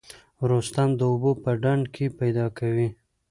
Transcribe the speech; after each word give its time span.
رستم 0.49 0.89
د 0.99 1.01
اوبو 1.11 1.31
په 1.43 1.51
ډنډ 1.61 1.83
کې 1.95 2.05
پیدا 2.19 2.45
کوي. 2.57 2.87